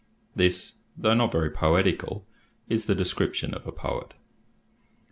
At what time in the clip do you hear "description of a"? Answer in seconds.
2.95-3.71